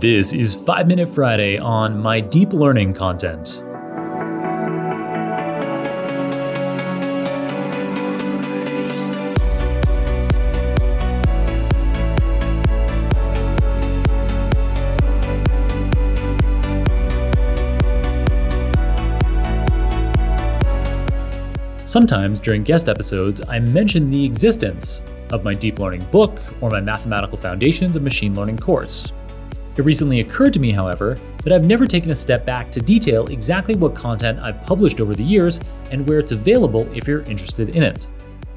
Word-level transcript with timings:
This 0.00 0.32
is 0.32 0.54
5 0.54 0.88
Minute 0.88 1.10
Friday 1.10 1.58
on 1.58 2.00
my 2.00 2.20
deep 2.20 2.54
learning 2.54 2.94
content. 2.94 3.62
Sometimes 21.84 22.40
during 22.40 22.62
guest 22.62 22.88
episodes, 22.88 23.42
I 23.46 23.58
mention 23.58 24.08
the 24.08 24.24
existence 24.24 25.02
of 25.30 25.44
my 25.44 25.52
deep 25.52 25.78
learning 25.78 26.04
book 26.10 26.40
or 26.62 26.70
my 26.70 26.80
mathematical 26.80 27.36
foundations 27.36 27.96
of 27.96 28.02
machine 28.02 28.34
learning 28.34 28.56
course. 28.56 29.12
It 29.80 29.84
recently 29.84 30.20
occurred 30.20 30.52
to 30.52 30.60
me, 30.60 30.72
however, 30.72 31.18
that 31.42 31.54
I've 31.54 31.64
never 31.64 31.86
taken 31.86 32.10
a 32.10 32.14
step 32.14 32.44
back 32.44 32.70
to 32.72 32.80
detail 32.80 33.26
exactly 33.28 33.74
what 33.74 33.94
content 33.94 34.38
I've 34.38 34.62
published 34.66 35.00
over 35.00 35.14
the 35.14 35.24
years 35.24 35.58
and 35.90 36.06
where 36.06 36.18
it's 36.18 36.32
available 36.32 36.86
if 36.94 37.08
you're 37.08 37.22
interested 37.22 37.70
in 37.70 37.82
it. 37.82 38.06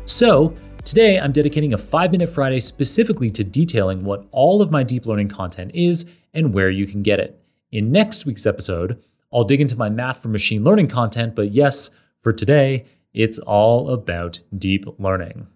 So, 0.04 0.54
today 0.84 1.17
I'm 1.17 1.31
dedicating 1.31 1.73
a 1.73 1.78
5 1.78 2.12
Minute 2.12 2.28
Friday 2.30 2.59
specifically 2.59 3.31
to 3.31 3.44
detailing 3.45 4.04
what 4.04 4.28
all 4.31 4.62
of 4.62 4.70
my 4.70 4.84
deep 4.84 5.05
learning 5.05 5.30
content 5.30 5.72
is 5.73 6.08
and 6.34 6.54
where 6.54 6.70
you 6.70 6.86
can 6.86 7.02
get 7.02 7.22
it. 7.22 7.42
In 7.72 7.90
next 7.90 8.26
week's 8.26 8.45
episode, 8.45 9.02
I'll 9.31 9.45
dig 9.45 9.62
into 9.62 9.78
my 9.78 9.88
math 9.88 10.22
for 10.22 10.28
machine 10.28 10.66
learning 10.66 10.90
content, 10.90 11.36
but 11.36 11.53
yes, 11.53 11.90
for 12.20 12.34
today, 12.34 12.84
it's 13.14 13.40
all 13.40 13.92
about 13.92 14.42
deep 14.58 14.84
learning. 15.00 15.48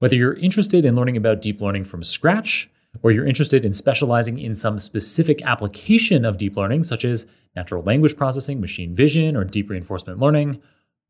Whether 0.00 0.16
you're 0.16 0.34
interested 0.34 0.84
in 0.84 0.96
learning 0.96 1.16
about 1.16 1.42
deep 1.42 1.60
learning 1.60 1.84
from 1.84 2.02
scratch, 2.02 2.68
or 3.02 3.10
you're 3.10 3.26
interested 3.26 3.64
in 3.64 3.72
specializing 3.72 4.38
in 4.38 4.54
some 4.54 4.78
specific 4.78 5.42
application 5.42 6.24
of 6.24 6.38
deep 6.38 6.56
learning, 6.56 6.82
such 6.82 7.04
as 7.04 7.26
natural 7.56 7.82
language 7.82 8.16
processing, 8.16 8.60
machine 8.60 8.94
vision, 8.94 9.36
or 9.36 9.44
deep 9.44 9.70
reinforcement 9.70 10.18
learning, 10.18 10.60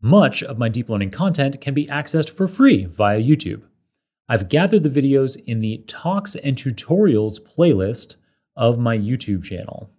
much 0.03 0.43
of 0.43 0.59
my 0.59 0.69
deep 0.69 0.89
learning 0.89 1.11
content 1.11 1.61
can 1.61 1.75
be 1.75 1.87
accessed 1.87 2.31
for 2.31 2.49
free 2.49 2.87
via 2.87 3.21
YouTube. 3.21 3.63
I've 4.29 4.49
gathered 4.49 4.83
the 4.83 4.89
videos 4.91 5.43
in 5.47 5.61
the 5.61 5.79
Talks 5.87 6.37
and 6.37 6.57
Tutorials 6.57 7.39
playlist 7.41 8.17
of 8.57 8.79
my 8.79 8.97
YouTube 8.97 9.43
channel. 9.43 9.91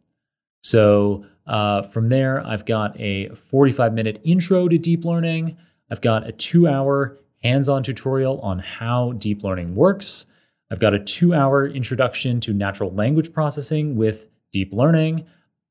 So 0.64 1.26
uh, 1.48 1.82
from 1.82 2.10
there, 2.10 2.46
I've 2.46 2.66
got 2.66 3.00
a 3.00 3.30
45 3.30 3.94
minute 3.94 4.22
intro 4.24 4.68
to 4.68 4.78
deep 4.78 5.06
learning. 5.06 5.58
I've 5.90 6.02
got 6.02 6.28
a 6.28 6.32
two 6.32 6.68
hour 6.68 7.20
hands 7.44 7.68
on 7.68 7.84
tutorial 7.84 8.40
on 8.42 8.60
how 8.60 9.14
deep 9.14 9.44
learning 9.44 9.76
works. 9.76 10.28
I've 10.72 10.80
got 10.80 10.94
a 10.94 11.00
two 11.00 11.34
hour 11.34 11.68
introduction 11.68 12.40
to 12.42 12.54
natural 12.54 12.94
language 12.94 13.34
processing 13.34 13.98
with 13.98 14.28
deep 14.54 14.72
learning, 14.72 15.26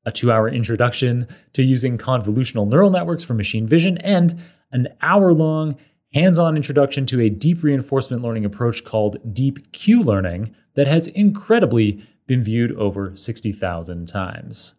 a 0.05 0.11
two 0.11 0.31
hour 0.31 0.47
introduction 0.47 1.27
to 1.53 1.63
using 1.63 1.97
convolutional 1.97 2.67
neural 2.67 2.91
networks 2.91 3.23
for 3.23 3.33
machine 3.33 3.67
vision, 3.67 3.97
and 3.97 4.39
an 4.71 4.89
hour 5.01 5.33
long 5.33 5.75
hands 6.13 6.37
on 6.37 6.55
introduction 6.55 7.07
to 7.07 7.19
a 7.19 7.29
deep 7.29 7.63
reinforcement 7.63 8.21
learning 8.21 8.45
approach 8.45 8.83
called 8.83 9.17
deep 9.33 9.71
Q 9.71 10.03
learning 10.03 10.55
that 10.75 10.87
has 10.87 11.07
incredibly 11.07 12.07
been 12.27 12.43
viewed 12.43 12.71
over 12.73 13.15
60,000 13.15 14.07
times. 14.07 14.75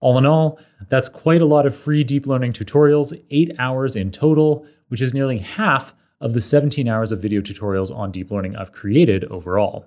All 0.00 0.16
in 0.16 0.24
all, 0.26 0.58
that's 0.88 1.08
quite 1.08 1.42
a 1.42 1.46
lot 1.46 1.66
of 1.66 1.76
free 1.76 2.02
deep 2.02 2.26
learning 2.26 2.52
tutorials, 2.52 3.12
eight 3.30 3.54
hours 3.58 3.94
in 3.94 4.10
total, 4.10 4.66
which 4.88 5.02
is 5.02 5.12
nearly 5.12 5.38
half 5.38 5.94
of 6.20 6.34
the 6.34 6.40
17 6.40 6.88
hours 6.88 7.12
of 7.12 7.20
video 7.20 7.40
tutorials 7.40 7.94
on 7.94 8.12
deep 8.12 8.30
learning 8.30 8.56
I've 8.56 8.72
created 8.72 9.24
overall. 9.24 9.86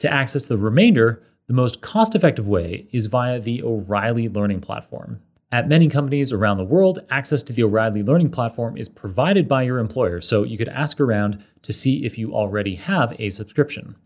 To 0.00 0.12
access 0.12 0.46
the 0.46 0.58
remainder, 0.58 1.22
the 1.46 1.54
most 1.54 1.80
cost 1.80 2.14
effective 2.14 2.46
way 2.46 2.88
is 2.92 3.06
via 3.06 3.40
the 3.40 3.62
O'Reilly 3.62 4.28
Learning 4.28 4.60
Platform. 4.60 5.20
At 5.50 5.68
many 5.68 5.88
companies 5.88 6.30
around 6.30 6.58
the 6.58 6.64
world, 6.64 7.00
access 7.10 7.42
to 7.44 7.54
the 7.54 7.62
O'Reilly 7.62 8.02
Learning 8.02 8.30
Platform 8.30 8.76
is 8.76 8.88
provided 8.88 9.48
by 9.48 9.62
your 9.62 9.78
employer, 9.78 10.20
so 10.20 10.42
you 10.42 10.58
could 10.58 10.68
ask 10.68 11.00
around 11.00 11.42
to 11.62 11.72
see 11.72 12.04
if 12.04 12.18
you 12.18 12.34
already 12.34 12.74
have 12.74 13.16
a 13.18 13.30
subscription. 13.30 13.96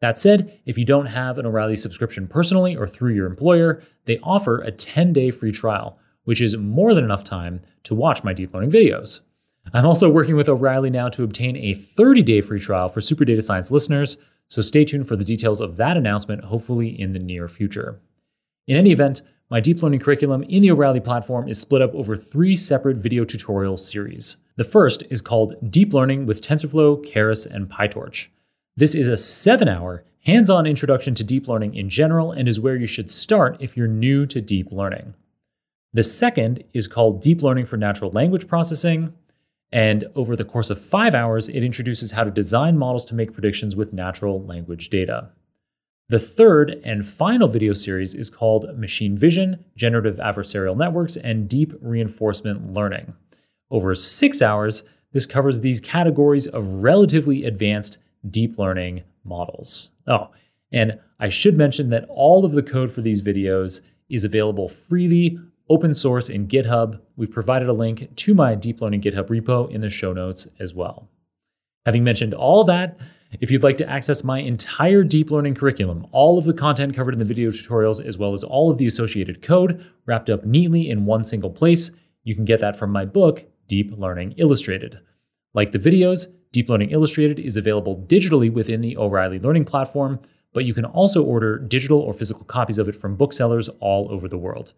That 0.00 0.18
said, 0.18 0.60
if 0.66 0.76
you 0.76 0.84
don't 0.84 1.06
have 1.06 1.38
an 1.38 1.46
O'Reilly 1.46 1.76
subscription 1.76 2.26
personally 2.26 2.76
or 2.76 2.86
through 2.86 3.14
your 3.14 3.26
employer, 3.26 3.82
they 4.06 4.18
offer 4.22 4.60
a 4.60 4.72
10 4.72 5.12
day 5.12 5.30
free 5.30 5.52
trial, 5.52 5.98
which 6.24 6.40
is 6.40 6.56
more 6.56 6.94
than 6.94 7.04
enough 7.04 7.24
time 7.24 7.60
to 7.84 7.94
watch 7.94 8.24
my 8.24 8.32
deep 8.32 8.52
learning 8.52 8.72
videos. 8.72 9.20
I'm 9.72 9.86
also 9.86 10.08
working 10.08 10.36
with 10.36 10.48
O'Reilly 10.48 10.90
now 10.90 11.08
to 11.10 11.24
obtain 11.24 11.56
a 11.56 11.74
30 11.74 12.22
day 12.22 12.40
free 12.40 12.60
trial 12.60 12.88
for 12.88 13.00
Super 13.00 13.24
Data 13.24 13.42
Science 13.42 13.70
listeners, 13.70 14.16
so 14.48 14.62
stay 14.62 14.84
tuned 14.84 15.06
for 15.06 15.16
the 15.16 15.24
details 15.24 15.60
of 15.60 15.76
that 15.76 15.96
announcement, 15.96 16.44
hopefully 16.44 16.88
in 16.98 17.12
the 17.12 17.18
near 17.18 17.48
future. 17.48 18.00
In 18.66 18.76
any 18.76 18.92
event, 18.92 19.22
my 19.50 19.60
deep 19.60 19.82
learning 19.82 20.00
curriculum 20.00 20.42
in 20.44 20.62
the 20.62 20.70
O'Reilly 20.70 21.00
platform 21.00 21.48
is 21.48 21.58
split 21.58 21.82
up 21.82 21.94
over 21.94 22.16
three 22.16 22.56
separate 22.56 22.98
video 22.98 23.24
tutorial 23.24 23.76
series. 23.76 24.36
The 24.56 24.64
first 24.64 25.02
is 25.10 25.20
called 25.20 25.70
Deep 25.70 25.94
Learning 25.94 26.26
with 26.26 26.42
TensorFlow, 26.42 27.06
Keras, 27.10 27.46
and 27.46 27.68
PyTorch. 27.68 28.28
This 28.76 28.94
is 28.94 29.08
a 29.08 29.16
seven 29.16 29.68
hour 29.68 30.04
hands 30.24 30.50
on 30.50 30.66
introduction 30.66 31.14
to 31.14 31.24
deep 31.24 31.48
learning 31.48 31.74
in 31.74 31.88
general 31.88 32.32
and 32.32 32.46
is 32.48 32.60
where 32.60 32.76
you 32.76 32.86
should 32.86 33.10
start 33.10 33.56
if 33.60 33.76
you're 33.76 33.88
new 33.88 34.26
to 34.26 34.40
deep 34.42 34.70
learning. 34.70 35.14
The 35.94 36.02
second 36.02 36.64
is 36.74 36.86
called 36.86 37.22
Deep 37.22 37.42
Learning 37.42 37.64
for 37.64 37.78
Natural 37.78 38.10
Language 38.10 38.46
Processing. 38.46 39.14
And 39.70 40.04
over 40.14 40.34
the 40.34 40.44
course 40.44 40.70
of 40.70 40.82
five 40.82 41.14
hours, 41.14 41.48
it 41.48 41.62
introduces 41.62 42.12
how 42.12 42.24
to 42.24 42.30
design 42.30 42.78
models 42.78 43.04
to 43.06 43.14
make 43.14 43.32
predictions 43.34 43.76
with 43.76 43.92
natural 43.92 44.42
language 44.42 44.88
data. 44.88 45.30
The 46.08 46.18
third 46.18 46.80
and 46.84 47.06
final 47.06 47.48
video 47.48 47.74
series 47.74 48.14
is 48.14 48.30
called 48.30 48.78
Machine 48.78 49.18
Vision, 49.18 49.64
Generative 49.76 50.16
Adversarial 50.16 50.76
Networks, 50.76 51.18
and 51.18 51.48
Deep 51.48 51.74
Reinforcement 51.82 52.72
Learning. 52.72 53.12
Over 53.70 53.94
six 53.94 54.40
hours, 54.40 54.84
this 55.12 55.26
covers 55.26 55.60
these 55.60 55.80
categories 55.80 56.46
of 56.46 56.66
relatively 56.82 57.44
advanced 57.44 57.98
deep 58.30 58.58
learning 58.58 59.02
models. 59.22 59.90
Oh, 60.06 60.30
and 60.72 60.98
I 61.20 61.28
should 61.28 61.58
mention 61.58 61.90
that 61.90 62.06
all 62.08 62.46
of 62.46 62.52
the 62.52 62.62
code 62.62 62.90
for 62.90 63.02
these 63.02 63.20
videos 63.20 63.82
is 64.08 64.24
available 64.24 64.68
freely, 64.68 65.38
open 65.68 65.94
source 65.94 66.28
in 66.28 66.48
GitHub. 66.48 67.00
We've 67.16 67.30
provided 67.30 67.68
a 67.68 67.72
link 67.72 68.14
to 68.16 68.34
my 68.34 68.54
deep 68.54 68.80
learning 68.80 69.02
GitHub 69.02 69.28
repo 69.28 69.70
in 69.70 69.80
the 69.80 69.90
show 69.90 70.12
notes 70.12 70.48
as 70.58 70.74
well. 70.74 71.08
Having 71.86 72.04
mentioned 72.04 72.34
all 72.34 72.64
that, 72.64 72.98
if 73.40 73.50
you'd 73.50 73.62
like 73.62 73.76
to 73.78 73.88
access 73.88 74.24
my 74.24 74.38
entire 74.38 75.04
deep 75.04 75.30
learning 75.30 75.54
curriculum, 75.54 76.06
all 76.12 76.38
of 76.38 76.44
the 76.44 76.54
content 76.54 76.96
covered 76.96 77.12
in 77.12 77.18
the 77.18 77.24
video 77.24 77.50
tutorials, 77.50 78.04
as 78.04 78.16
well 78.16 78.32
as 78.32 78.42
all 78.42 78.70
of 78.70 78.78
the 78.78 78.86
associated 78.86 79.42
code 79.42 79.84
wrapped 80.06 80.30
up 80.30 80.44
neatly 80.44 80.88
in 80.88 81.04
one 81.04 81.24
single 81.24 81.50
place, 81.50 81.90
you 82.24 82.34
can 82.34 82.46
get 82.46 82.60
that 82.60 82.78
from 82.78 82.90
my 82.90 83.04
book, 83.04 83.44
Deep 83.68 83.92
Learning 83.96 84.32
Illustrated. 84.38 84.98
Like 85.54 85.72
the 85.72 85.78
videos, 85.78 86.26
Deep 86.52 86.70
Learning 86.70 86.90
Illustrated 86.90 87.38
is 87.38 87.56
available 87.56 88.04
digitally 88.08 88.50
within 88.50 88.80
the 88.80 88.96
O'Reilly 88.96 89.38
Learning 89.38 89.64
Platform, 89.64 90.20
but 90.54 90.64
you 90.64 90.72
can 90.72 90.86
also 90.86 91.22
order 91.22 91.58
digital 91.58 92.00
or 92.00 92.14
physical 92.14 92.44
copies 92.44 92.78
of 92.78 92.88
it 92.88 92.96
from 92.96 93.16
booksellers 93.16 93.68
all 93.80 94.10
over 94.10 94.26
the 94.26 94.38
world. 94.38 94.72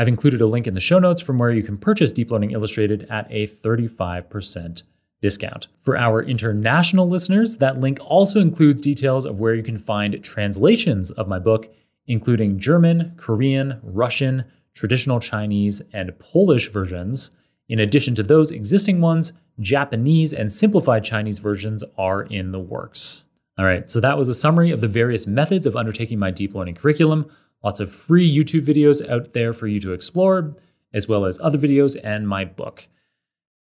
I've 0.00 0.08
included 0.08 0.40
a 0.40 0.46
link 0.46 0.66
in 0.66 0.72
the 0.72 0.80
show 0.80 0.98
notes 0.98 1.20
from 1.20 1.36
where 1.36 1.50
you 1.50 1.62
can 1.62 1.76
purchase 1.76 2.10
Deep 2.10 2.30
Learning 2.30 2.52
Illustrated 2.52 3.06
at 3.10 3.26
a 3.28 3.46
35% 3.46 4.82
discount. 5.20 5.66
For 5.82 5.94
our 5.94 6.22
international 6.22 7.06
listeners, 7.06 7.58
that 7.58 7.80
link 7.80 7.98
also 8.02 8.40
includes 8.40 8.80
details 8.80 9.26
of 9.26 9.38
where 9.38 9.54
you 9.54 9.62
can 9.62 9.76
find 9.76 10.24
translations 10.24 11.10
of 11.10 11.28
my 11.28 11.38
book, 11.38 11.68
including 12.06 12.58
German, 12.58 13.12
Korean, 13.18 13.78
Russian, 13.82 14.44
traditional 14.72 15.20
Chinese, 15.20 15.82
and 15.92 16.18
Polish 16.18 16.70
versions. 16.70 17.30
In 17.68 17.78
addition 17.78 18.14
to 18.14 18.22
those 18.22 18.50
existing 18.50 19.02
ones, 19.02 19.34
Japanese 19.58 20.32
and 20.32 20.50
simplified 20.50 21.04
Chinese 21.04 21.40
versions 21.40 21.84
are 21.98 22.22
in 22.22 22.52
the 22.52 22.58
works. 22.58 23.26
All 23.58 23.66
right, 23.66 23.90
so 23.90 24.00
that 24.00 24.16
was 24.16 24.30
a 24.30 24.34
summary 24.34 24.70
of 24.70 24.80
the 24.80 24.88
various 24.88 25.26
methods 25.26 25.66
of 25.66 25.76
undertaking 25.76 26.18
my 26.18 26.30
deep 26.30 26.54
learning 26.54 26.76
curriculum. 26.76 27.30
Lots 27.62 27.80
of 27.80 27.92
free 27.92 28.28
YouTube 28.30 28.66
videos 28.66 29.06
out 29.08 29.32
there 29.32 29.52
for 29.52 29.66
you 29.66 29.80
to 29.80 29.92
explore, 29.92 30.56
as 30.92 31.08
well 31.08 31.24
as 31.24 31.38
other 31.40 31.58
videos 31.58 31.98
and 32.02 32.28
my 32.28 32.44
book. 32.44 32.88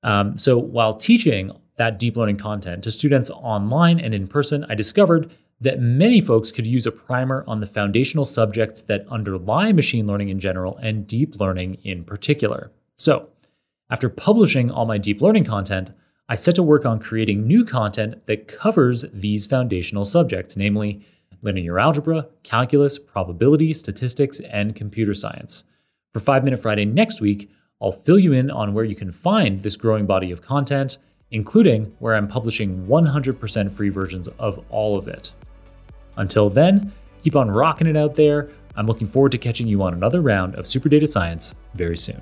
Um, 0.03 0.37
so 0.37 0.59
while 0.59 0.95
teaching 0.95 1.53
that 1.77 1.99
deep 1.99 2.17
learning 2.17 2.37
content 2.37 2.85
to 2.85 2.91
students 2.91 3.31
online 3.31 3.99
and 3.99 4.15
in 4.15 4.29
person, 4.29 4.65
I 4.69 4.75
discovered 4.75 5.31
that 5.61 5.81
many 5.81 6.21
folks 6.21 6.51
could 6.51 6.67
use 6.67 6.87
a 6.87 6.93
primer 6.93 7.45
on 7.47 7.61
the 7.61 7.67
foundational 7.67 8.25
subjects 8.25 8.83
that 8.83 9.07
underlie 9.09 9.73
machine 9.73 10.07
learning 10.07 10.29
in 10.29 10.41
general 10.41 10.77
and 10.79 11.07
deep 11.07 11.39
learning 11.39 11.75
in 11.85 12.05
particular. 12.05 12.73
So, 12.99 13.29
after 13.89 14.09
publishing 14.09 14.71
all 14.71 14.87
my 14.87 14.99
deep 14.99 15.21
learning 15.21 15.45
content, 15.45 15.93
I 16.29 16.35
set 16.35 16.55
to 16.57 16.63
work 16.63 16.87
on 16.87 16.99
creating 16.99 17.47
new 17.47 17.65
content 17.65 18.27
that 18.27 18.49
covers 18.49 19.05
these 19.13 19.45
foundational 19.47 20.05
subjects, 20.05 20.57
namely 20.57 21.07
linear 21.43 21.79
algebra, 21.79 22.29
calculus, 22.43 22.99
probability, 22.99 23.75
statistics, 23.75 24.41
and 24.41 24.75
computer 24.75 25.13
science. 25.15 25.65
For 26.13 26.21
5 26.21 26.45
Minute 26.45 26.61
Friday 26.61 26.85
next 26.85 27.21
week, 27.21 27.51
I'll 27.81 27.93
fill 27.93 28.19
you 28.19 28.33
in 28.33 28.51
on 28.51 28.75
where 28.75 28.85
you 28.85 28.95
can 28.95 29.13
find 29.13 29.61
this 29.61 29.77
growing 29.77 30.07
body 30.07 30.31
of 30.31 30.41
content, 30.41 30.99
including 31.31 31.95
where 31.99 32.15
I'm 32.15 32.29
publishing 32.29 32.87
100% 32.87 33.73
free 33.73 33.89
versions 33.89 34.29
of 34.39 34.65
all 34.71 34.97
of 34.97 35.09
it. 35.09 35.33
Until 36.17 36.49
then, 36.49 36.93
keep 37.23 37.35
on 37.35 37.51
rocking 37.51 37.87
it 37.87 37.97
out 37.97 38.15
there, 38.15 38.51
I'm 38.77 38.87
looking 38.87 39.07
forward 39.07 39.33
to 39.33 39.39
catching 39.39 39.67
you 39.67 39.83
on 39.83 39.93
another 39.93 40.21
round 40.21 40.55
of 40.55 40.67
Super 40.67 40.89
Data 40.89 41.07
Science 41.07 41.55
very 41.75 41.99
soon. 41.99 42.21